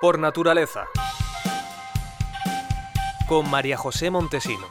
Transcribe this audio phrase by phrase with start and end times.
[0.00, 0.84] Por naturaleza.
[3.26, 4.70] Con María José Montesinos.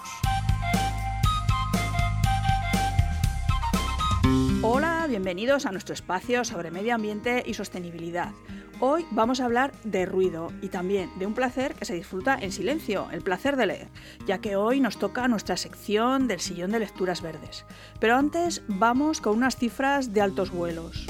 [4.62, 8.32] Hola, bienvenidos a nuestro espacio sobre medio ambiente y sostenibilidad.
[8.80, 12.54] Hoy vamos a hablar de ruido y también de un placer que se disfruta en
[12.54, 13.88] silencio, el placer de leer,
[14.26, 17.66] ya que hoy nos toca nuestra sección del sillón de lecturas verdes.
[18.00, 21.06] Pero antes vamos con unas cifras de altos vuelos.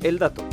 [0.00, 0.44] El dato.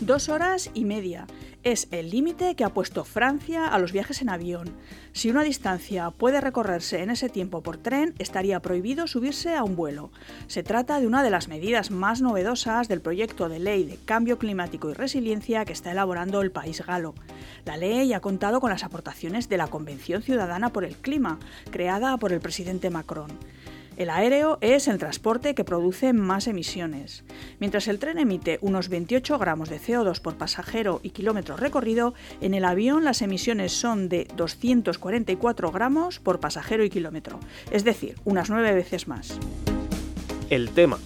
[0.00, 1.26] Dos horas y media
[1.72, 4.74] es el límite que ha puesto Francia a los viajes en avión.
[5.12, 9.76] Si una distancia puede recorrerse en ese tiempo por tren, estaría prohibido subirse a un
[9.76, 10.10] vuelo.
[10.46, 14.38] Se trata de una de las medidas más novedosas del proyecto de ley de cambio
[14.38, 17.14] climático y resiliencia que está elaborando el país galo.
[17.66, 21.38] La ley ha contado con las aportaciones de la Convención Ciudadana por el Clima,
[21.70, 23.30] creada por el presidente Macron.
[23.98, 27.24] El aéreo es el transporte que produce más emisiones.
[27.58, 32.54] Mientras el tren emite unos 28 gramos de CO2 por pasajero y kilómetro recorrido, en
[32.54, 37.40] el avión las emisiones son de 244 gramos por pasajero y kilómetro,
[37.72, 39.36] es decir, unas nueve veces más.
[40.48, 41.00] El tema.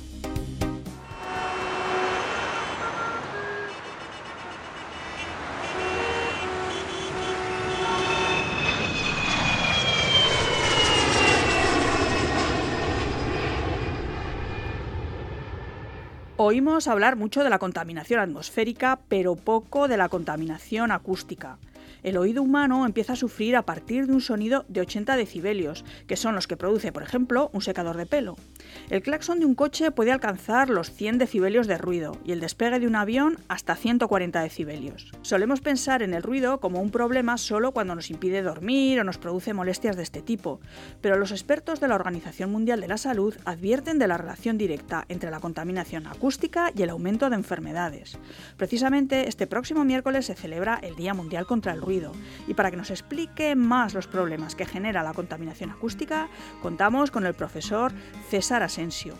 [16.44, 21.56] Oímos hablar mucho de la contaminación atmosférica, pero poco de la contaminación acústica
[22.02, 26.16] el oído humano empieza a sufrir a partir de un sonido de 80 decibelios, que
[26.16, 28.36] son los que produce, por ejemplo, un secador de pelo.
[28.90, 32.80] El claxon de un coche puede alcanzar los 100 decibelios de ruido y el despegue
[32.80, 35.12] de un avión hasta 140 decibelios.
[35.22, 39.18] Solemos pensar en el ruido como un problema solo cuando nos impide dormir o nos
[39.18, 40.60] produce molestias de este tipo,
[41.00, 45.04] pero los expertos de la Organización Mundial de la Salud advierten de la relación directa
[45.08, 48.18] entre la contaminación acústica y el aumento de enfermedades.
[48.56, 51.91] Precisamente este próximo miércoles se celebra el Día Mundial contra el Ruido
[52.48, 56.28] y para que nos explique más los problemas que genera la contaminación acústica,
[56.62, 57.92] contamos con el profesor
[58.30, 59.14] César Asensio.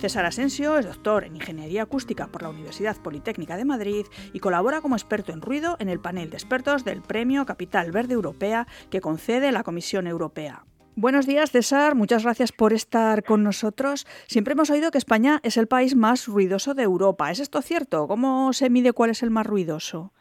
[0.00, 4.80] César Asensio es doctor en Ingeniería Acústica por la Universidad Politécnica de Madrid y colabora
[4.80, 9.00] como experto en ruido en el panel de expertos del Premio Capital Verde Europea que
[9.00, 10.64] concede la Comisión Europea.
[10.96, 11.94] Buenos días, César.
[11.94, 14.06] Muchas gracias por estar con nosotros.
[14.26, 17.30] Siempre hemos oído que España es el país más ruidoso de Europa.
[17.30, 18.06] ¿Es esto cierto?
[18.06, 20.12] ¿Cómo se mide cuál es el más ruidoso?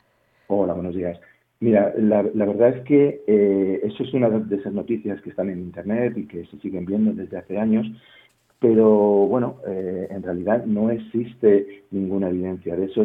[0.48, 1.20] Hola, buenos días.
[1.64, 5.62] Mira, la, verdad es que eh, eso es una de esas noticias que están en
[5.62, 7.90] Internet y que se siguen viendo desde hace años,
[8.60, 8.90] pero
[9.28, 13.04] bueno, eh, en realidad no existe ninguna evidencia de eso.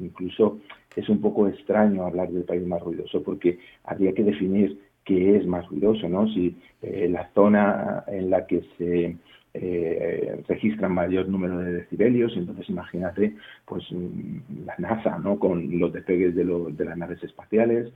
[0.00, 0.58] Incluso
[0.96, 5.46] es un poco extraño hablar del país más ruidoso porque habría que definir qué es
[5.46, 6.28] más ruidoso, ¿no?
[6.28, 9.16] Si eh, la zona en la que se
[9.54, 15.38] eh, registran mayor número de decibelios, entonces imagínate pues mm, la NASA, ¿no?
[15.38, 17.90] Con los despegues de, de las naves espaciales,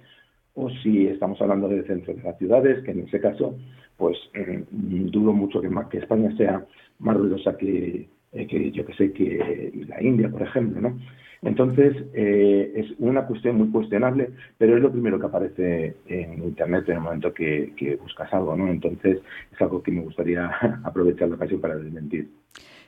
[0.54, 3.58] o si estamos hablando del centro de las ciudades, que en ese caso,
[3.98, 6.64] pues eh, dudo mucho que, que España sea
[6.98, 10.98] más ruidosa que, eh, que yo que sé, que la India, por ejemplo, ¿no?
[11.42, 16.88] Entonces, eh, es una cuestión muy cuestionable, pero es lo primero que aparece en Internet
[16.88, 18.69] en el momento que, buscas algo, ¿no?
[18.69, 19.19] Entonces,
[19.53, 20.47] es algo que me gustaría
[20.84, 22.30] aprovechar la ocasión para desmentir.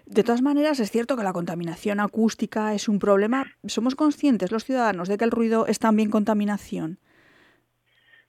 [0.06, 3.44] De todas maneras, es cierto que la contaminación acústica es un problema.
[3.64, 6.98] ¿Somos conscientes los ciudadanos de que el ruido es también contaminación?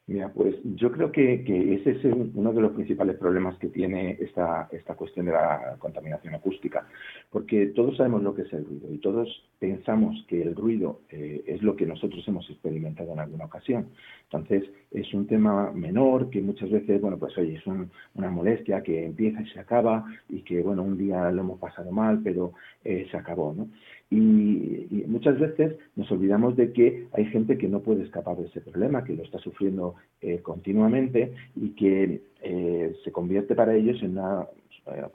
[0.07, 1.33] Mira, pues yo creo que,
[1.73, 6.35] ese es uno de los principales problemas que tiene esta, esta cuestión de la contaminación
[6.35, 6.87] acústica,
[7.31, 9.27] porque todos sabemos lo que es el ruido y todos
[9.57, 13.87] pensamos que el ruido eh, es lo que nosotros hemos experimentado en alguna ocasión.
[14.25, 19.05] Entonces, es un tema menor que muchas veces, bueno, pues oye, es una molestia que
[19.05, 23.07] empieza y se acaba y que, bueno, un día lo hemos pasado mal, pero eh,
[23.09, 23.69] se acabó, ¿no?
[24.09, 28.61] Y, muchas veces nos olvidamos de que hay gente que no puede escapar de ese
[28.61, 34.11] problema, que lo está sufriendo eh, continuamente y que eh, se convierte para ellos en,
[34.11, 34.45] una,
[34.87, 35.05] eh,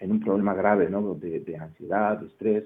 [0.00, 1.14] en un problema grave ¿no?
[1.14, 2.64] de, ansiedad, de estrés.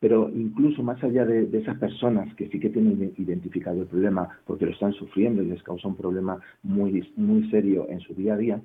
[0.00, 4.64] Pero incluso más allá de, esas personas que sí que tienen identificado el problema porque
[4.64, 8.38] lo están sufriendo y les causa un problema muy, muy serio en su día a
[8.38, 8.60] día,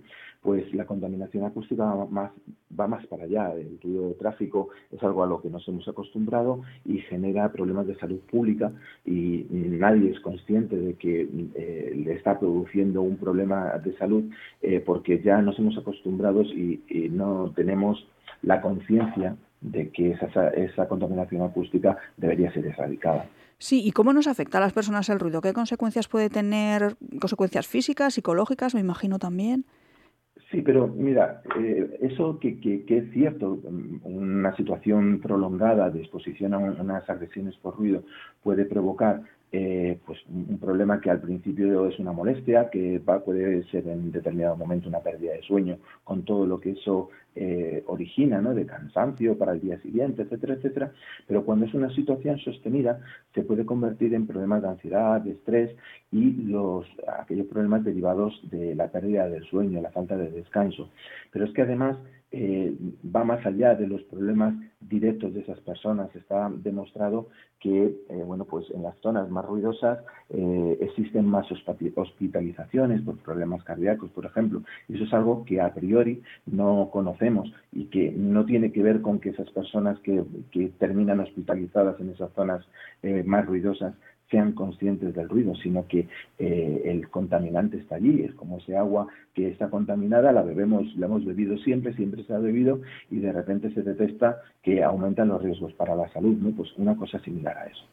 [0.46, 2.32] pues la contaminación acústica va más,
[2.80, 3.54] va más para allá.
[3.56, 7.88] El ruido de tráfico es algo a lo que nos hemos acostumbrado y genera problemas
[7.88, 8.72] de salud pública
[9.06, 14.24] y nadie es consciente de que eh, le está produciendo un problema de salud
[14.62, 16.80] eh, porque ya nos hemos acostumbrado y,
[17.10, 18.08] no tenemos
[18.42, 23.28] la conciencia de que esa, esa contaminación acústica debería ser erradicada.
[23.58, 25.42] Sí, ¿y cómo nos afecta a las personas el ruido?
[25.42, 26.98] ¿Qué consecuencias puede tener?
[27.20, 29.66] ¿Consecuencias físicas, psicológicas, me imagino también?
[30.52, 33.60] Sí, pero mira, eh, eso que, que, es cierto,
[34.04, 38.04] una situación prolongada de exposición a unas agresiones por ruido
[38.44, 39.22] puede provocar
[39.52, 44.12] eh, pues un problema que al principio es una molestia, que va, puede ser en
[44.12, 48.54] determinado momento una pérdida de sueño, con todo lo que eso eh, origina, ¿no?
[48.54, 50.92] de cansancio para el día siguiente, etcétera, etcétera.
[51.28, 53.02] Pero cuando es una situación sostenida,
[53.34, 55.76] se puede convertir en problemas de ansiedad, de estrés
[56.12, 56.86] y los
[57.20, 60.90] aquellos problemas derivados de la pérdida del sueño, la falta de descanso.
[61.32, 61.98] Pero es que además
[62.38, 62.76] eh,
[63.16, 66.14] va más allá de los problemas directos de esas personas.
[66.18, 67.30] Está demostrado
[67.62, 70.00] que, eh, bueno, pues en las zonas más ruidosas
[70.32, 71.48] eh, existen más
[71.96, 74.64] hospitalizaciones por problemas cardíacos, por ejemplo.
[74.90, 79.20] Eso es algo que a priori no conocemos y que no tiene que ver con
[79.20, 80.22] que esas personas que,
[80.52, 82.68] que terminan hospitalizadas en esas zonas
[83.24, 83.94] más ruidosas
[84.30, 86.08] sean conscientes del ruido, sino que
[86.40, 91.06] eh, el contaminante está allí, es como ese agua que está contaminada, la bebemos, la
[91.06, 92.82] hemos bebido siempre, siempre se ha bebido
[93.12, 96.52] y de repente se detecta que aumentan los riesgos para la salud, ¿no?
[96.52, 97.86] Pues una cosa similar a eso.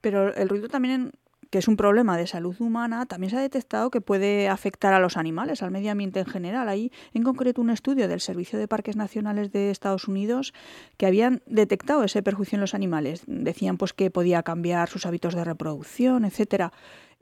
[0.00, 1.12] Pero el ruido también
[1.54, 4.98] que es un problema de salud humana, también se ha detectado que puede afectar a
[4.98, 6.68] los animales, al medio ambiente en general.
[6.68, 10.52] Hay en concreto un estudio del Servicio de Parques Nacionales de Estados Unidos
[10.96, 13.22] que habían detectado ese perjuicio en los animales.
[13.28, 16.72] Decían pues que podía cambiar sus hábitos de reproducción, etcétera.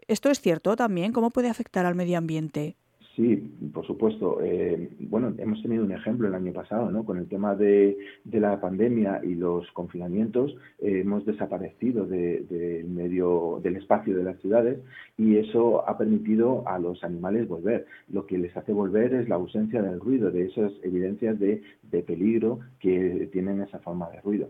[0.08, 1.12] ¿Esto es cierto también?
[1.12, 2.79] ¿Cómo puede afectar al medio ambiente?
[3.14, 3.36] Sí,
[3.74, 4.38] por supuesto.
[4.42, 7.04] Eh, bueno, hemos tenido un ejemplo el año pasado, ¿no?
[7.04, 13.76] Con el tema de, la pandemia y los confinamientos, eh, hemos desaparecido del medio, del
[13.76, 14.78] espacio de las ciudades
[15.18, 17.86] y eso ha permitido a los animales volver.
[18.08, 21.62] Lo que les hace volver es la ausencia del ruido, de esas evidencias de
[22.06, 24.48] peligro que tienen esa forma de ruido.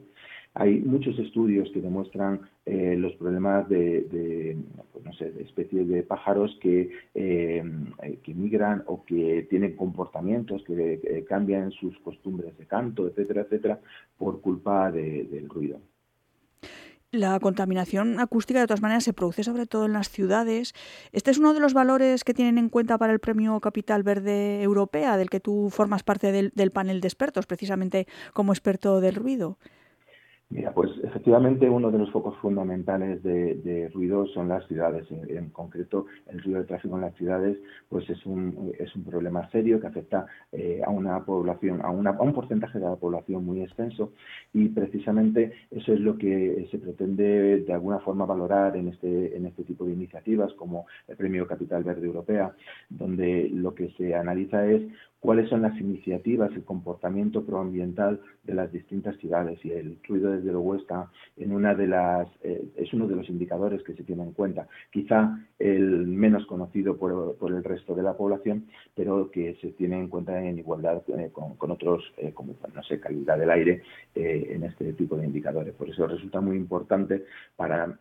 [0.54, 4.56] Hay muchos estudios que demuestran eh, los problemas de,
[4.93, 7.64] pues de especies de pájaros que, eh,
[8.22, 13.81] que migran o que tienen comportamientos que eh, cambian sus costumbres de canto, etcétera, etcétera,
[14.19, 15.81] por culpa del ruido.
[17.10, 20.72] La contaminación acústica, de todas maneras, se produce sobre todo en las ciudades.
[21.12, 24.62] Este es uno de los valores que tienen en cuenta para el Premio Capital Verde
[24.62, 29.58] Europea, del que tú formas parte del panel de expertos, precisamente como experto del ruido.
[30.52, 35.06] Mira, pues efectivamente uno de los focos fundamentales de, ruido son las ciudades.
[35.10, 37.56] En, concreto, el ruido de tráfico en las ciudades
[37.88, 42.10] pues es un, es un problema serio que afecta eh, a una población, a, una,
[42.10, 44.12] a un porcentaje de la población muy extenso
[44.52, 49.46] y precisamente eso es lo que se pretende de alguna forma valorar en este, en
[49.46, 52.55] este tipo de iniciativas como el Premio Capital Verde Europea,
[52.90, 54.82] donde lo que se analiza es
[55.22, 60.52] cuáles son las iniciativas, el comportamiento proambiental de las distintas ciudades y el ruido desde
[60.52, 64.24] luego está en una de las eh, es uno de los indicadores que se tiene
[64.24, 69.68] en cuenta, quizá el menos conocido por, el resto de la población, pero que se
[69.72, 73.82] tiene en cuenta en igualdad eh, con, otros eh, como no sé calidad del aire
[74.14, 75.74] en este tipo de indicadores.
[75.74, 77.24] Por eso resulta muy importante
[77.56, 77.98] para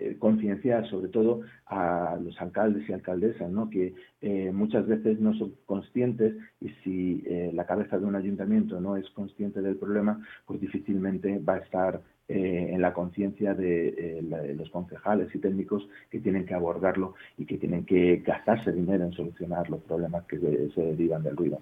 [0.00, 3.68] eh, concienciar sobre todo a los alcaldes y alcaldesas, ¿no?
[3.68, 8.80] que eh, muchas veces no son conscientes y si eh, la cabeza de un ayuntamiento
[8.80, 12.00] no es consciente del problema, pues difícilmente va a estar
[12.32, 17.84] en la conciencia de, los concejales y técnicos que tienen que abordarlo y que tienen
[17.84, 21.58] que gastarse dinero en solucionar los problemas que se derivan del ruido.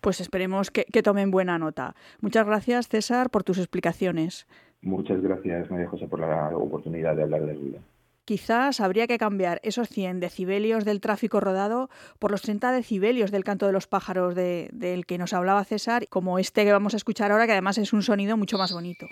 [0.00, 1.94] Pues esperemos que tomen buena nota.
[2.20, 4.48] Muchas gracias, César, por tus explicaciones.
[4.84, 7.78] Muchas gracias, María José, por la oportunidad de hablar de ruido.
[8.26, 13.44] Quizás habría que cambiar esos 100 decibelios del tráfico rodado por los 30 decibelios del
[13.44, 17.32] canto de los pájaros del que nos hablaba César, como este que vamos a escuchar
[17.32, 19.06] ahora, que además es un sonido mucho más bonito.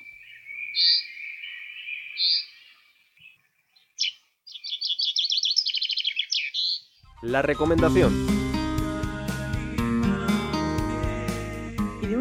[7.23, 8.41] La recomendación.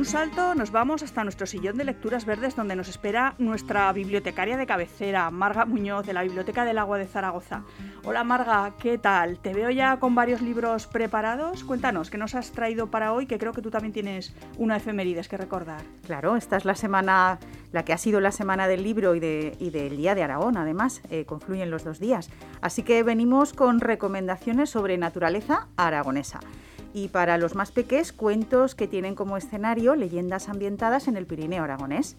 [0.01, 4.57] Un salto nos vamos hasta nuestro sillón de lecturas verdes donde nos espera nuestra bibliotecaria
[4.57, 7.65] de cabecera, Marga Muñoz, de la Biblioteca del Agua de Zaragoza.
[8.03, 9.37] Hola Marga, ¿qué tal?
[9.37, 11.63] Te veo ya con varios libros preparados.
[11.63, 13.27] Cuéntanos, ¿qué nos has traído para hoy?
[13.27, 15.83] Que creo que tú también tienes una efemérides que recordar.
[16.07, 17.37] Claro, esta es la semana,
[17.71, 21.03] la que ha sido la semana del libro y, de, del Día de Aragón, además,
[21.11, 22.31] eh, confluyen los dos días.
[22.61, 26.39] Así que venimos con recomendaciones sobre naturaleza aragonesa
[26.93, 31.63] y para los más pequeños cuentos que tienen como escenario leyendas ambientadas en el Pirineo
[31.63, 32.15] aragonés.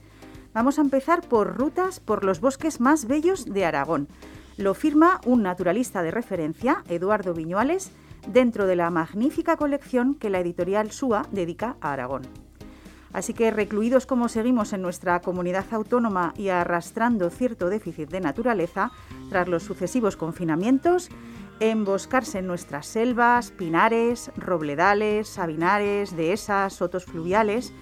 [0.54, 4.08] Vamos a empezar por Rutas por los bosques más bellos de Aragón.
[4.56, 7.90] Lo firma un naturalista de referencia, Eduardo Viñuales,
[8.26, 12.22] dentro de la magnífica colección que la editorial SUA dedica a Aragón.
[13.12, 18.90] Así que recluidos como seguimos en nuestra comunidad autónoma y arrastrando cierto déficit de naturaleza
[19.28, 21.10] tras los sucesivos confinamientos,
[21.70, 27.72] emboscarse en nuestras selvas, pinares, robledales, sabinares, dehesas, sotos fluviales.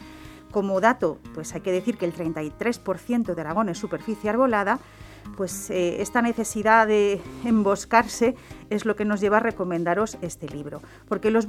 [0.50, 4.80] Como dato, pues hay que decir que el 33% de Aragón es superficie arbolada,
[5.36, 8.34] pues eh, esta necesidad de emboscarse
[8.68, 10.82] es lo que nos lleva a recomendaros este libro.
[11.08, 11.46] Porque los,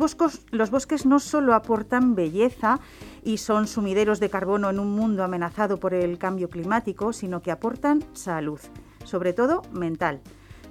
[0.51, 2.79] los bosques no solo aportan belleza
[3.23, 7.51] y son sumideros de carbono en un mundo amenazado por el cambio climático, sino que
[7.51, 8.59] aportan salud,
[9.03, 10.21] sobre todo mental.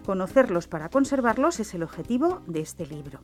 [0.05, 3.21] Conocerlos para conservarlos es el objetivo de este libro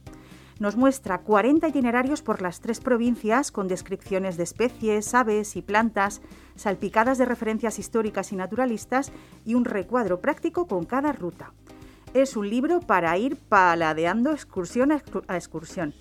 [0.59, 6.23] nos muestra 40 itinerarios por las tres provincias con descripciones de especies, aves y plantas,
[6.55, 9.13] salpicadas de referencias históricas y naturalistas
[9.45, 11.53] y un recuadro práctico con cada ruta.
[12.15, 15.95] Es un libro para ir paladeando excursión a excursión.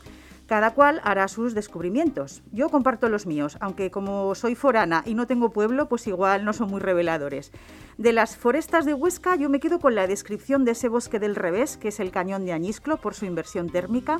[0.47, 2.43] Cada cual hará sus descubrimientos.
[2.51, 6.53] Yo comparto los míos, aunque como soy forana y no tengo pueblo, pues igual no
[6.53, 7.51] son muy reveladores.
[7.97, 11.35] De las forestas de Huesca yo me quedo con la descripción de ese bosque del
[11.35, 14.19] revés, que es el cañón de Añisclo por su inversión térmica,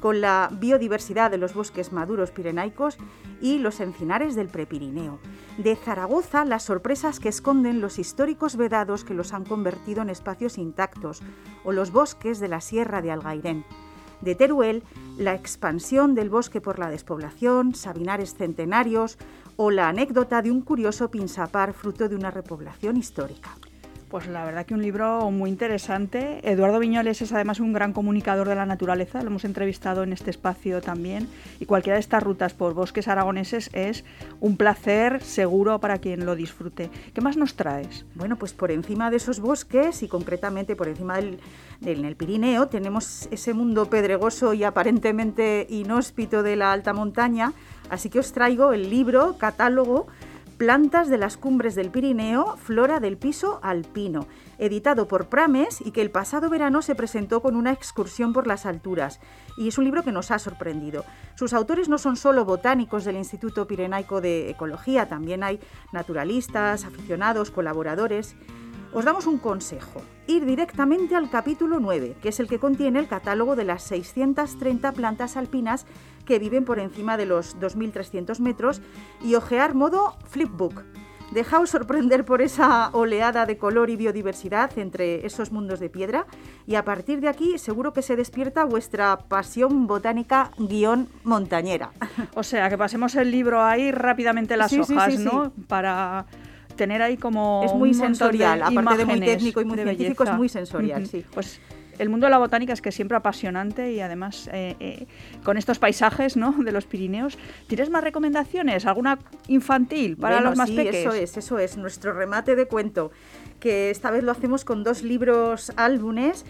[0.00, 2.96] con la biodiversidad de los bosques maduros pirenaicos
[3.42, 5.18] y los encinares del Prepirineo.
[5.58, 10.56] De Zaragoza, las sorpresas que esconden los históricos vedados que los han convertido en espacios
[10.56, 11.22] intactos,
[11.64, 13.64] o los bosques de la Sierra de Algairén
[14.20, 14.82] de Teruel,
[15.18, 19.18] la expansión del bosque por la despoblación, sabinares centenarios
[19.56, 23.50] o la anécdota de un curioso pinsapar fruto de una repoblación histórica.
[24.16, 26.40] Pues la verdad que un libro muy interesante.
[26.50, 30.30] Eduardo Viñoles es además un gran comunicador de la naturaleza, lo hemos entrevistado en este
[30.30, 31.28] espacio también.
[31.60, 34.06] Y cualquiera de estas rutas por bosques aragoneses es
[34.40, 36.88] un placer seguro para quien lo disfrute.
[37.12, 38.06] ¿Qué más nos traes?
[38.14, 41.38] Bueno, pues por encima de esos bosques y concretamente por encima del,
[41.82, 47.52] del Pirineo tenemos ese mundo pedregoso y aparentemente inhóspito de la alta montaña.
[47.90, 50.06] Así que os traigo el libro, catálogo
[50.56, 56.00] Plantas de las cumbres del Pirineo, Flora del piso alpino, editado por Prames y que
[56.00, 59.20] el pasado verano se presentó con una excursión por las alturas.
[59.58, 61.04] Y es un libro que nos ha sorprendido.
[61.34, 65.60] Sus autores no son solo botánicos del Instituto Pirenaico de Ecología, también hay
[65.92, 68.34] naturalistas, aficionados, colaboradores.
[68.96, 73.08] Os damos un consejo, ir directamente al capítulo 9, que es el que contiene el
[73.08, 75.84] catálogo de las 630 plantas alpinas
[76.24, 78.80] que viven por encima de los 2.300 metros
[79.22, 80.82] y ojear modo flipbook.
[81.30, 86.26] Dejaos sorprender por esa oleada de color y biodiversidad entre esos mundos de piedra
[86.66, 91.90] y a partir de aquí seguro que se despierta vuestra pasión botánica guion montañera.
[92.34, 95.52] O sea, que pasemos el libro ahí rápidamente las hojas, ¿no?
[95.68, 96.24] Para
[96.76, 100.48] tener ahí como es muy sensorial, aparte de muy técnico y muy científico, es muy
[100.48, 101.24] sensorial, sí.
[101.32, 101.60] Pues
[101.98, 105.06] el mundo de la botánica es que es siempre apasionante y además eh, eh,
[105.42, 106.52] con estos paisajes ¿no?
[106.52, 107.38] de los Pirineos.
[107.66, 108.86] ¿Tienes más recomendaciones?
[108.86, 109.18] ¿Alguna
[109.48, 111.14] infantil para los más sí, pequeños?
[111.14, 113.10] Eso es, eso es, nuestro remate de cuento,
[113.60, 116.44] que esta vez lo hacemos con dos libros álbumes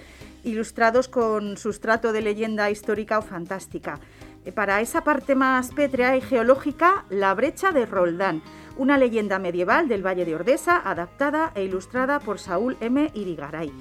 [0.45, 3.99] ilustrados con sustrato de leyenda histórica o fantástica.
[4.47, 8.43] Eh, para esa parte más pétrea y geológica, La brecha de Roldán,
[8.77, 13.11] una leyenda medieval del Valle de Ordesa, adaptada e ilustrada por Saúl M.
[13.13, 13.73] Irigaray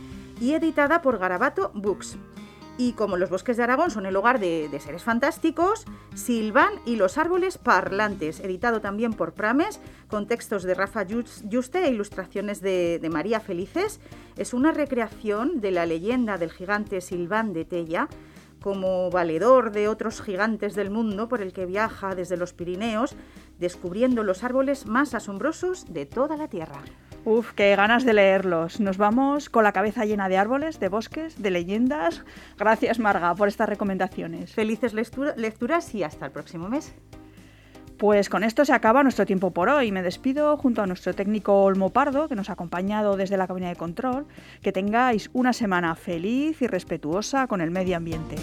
[0.42, 2.18] y editada por Garabato Books.
[2.78, 7.18] Y como los bosques de Aragón son el hogar de, seres fantásticos, Silvan y los
[7.18, 9.80] árboles parlantes, editado también por Prames,
[10.10, 14.02] con textos de Rafa Juste e ilustraciones de, de María Felices,
[14.36, 18.10] es una recreación de la leyenda del gigante Silván de Tella,
[18.66, 23.16] como valedor de otros gigantes del mundo por el que viaja desde los Pirineos,
[23.60, 26.82] descubriendo los árboles más asombrosos de toda la Tierra.
[27.26, 28.80] Uf, qué ganas de leerlos.
[28.80, 32.24] Nos vamos con la cabeza llena de árboles, de bosques, de leyendas.
[32.58, 34.56] Gracias, Marga, por estas recomendaciones.
[34.56, 36.96] Felices lecturas y hasta el próximo mes.
[37.98, 39.92] Pues con esto se acaba nuestro tiempo por hoy.
[39.92, 43.70] Me despido junto a nuestro técnico Olmo Pardo, que nos ha acompañado desde la cabina
[43.70, 44.26] de control.
[44.62, 48.36] Que tengáis una semana feliz y respetuosa con el medio ambiente.